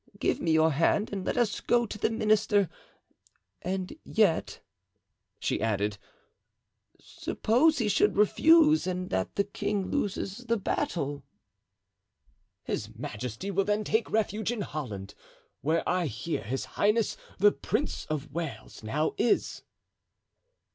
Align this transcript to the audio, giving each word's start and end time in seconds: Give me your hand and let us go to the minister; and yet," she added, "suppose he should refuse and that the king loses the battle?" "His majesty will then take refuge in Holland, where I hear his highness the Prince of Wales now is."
Give 0.17 0.41
me 0.41 0.49
your 0.51 0.71
hand 0.71 1.13
and 1.13 1.23
let 1.23 1.37
us 1.37 1.59
go 1.61 1.85
to 1.85 1.97
the 1.99 2.09
minister; 2.09 2.71
and 3.61 3.95
yet," 4.03 4.59
she 5.37 5.61
added, 5.61 5.99
"suppose 6.99 7.77
he 7.77 7.87
should 7.87 8.17
refuse 8.17 8.87
and 8.87 9.11
that 9.11 9.35
the 9.35 9.43
king 9.43 9.91
loses 9.91 10.37
the 10.47 10.57
battle?" 10.57 11.23
"His 12.63 12.89
majesty 12.95 13.51
will 13.51 13.65
then 13.65 13.83
take 13.83 14.09
refuge 14.09 14.51
in 14.51 14.61
Holland, 14.61 15.13
where 15.61 15.87
I 15.87 16.07
hear 16.07 16.41
his 16.41 16.65
highness 16.65 17.15
the 17.37 17.51
Prince 17.51 18.07
of 18.07 18.31
Wales 18.31 18.81
now 18.81 19.13
is." 19.19 19.61